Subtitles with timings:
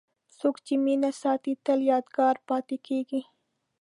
[0.39, 3.21] څوک چې مینه ساتي، تل یادګاري پاتې کېږي.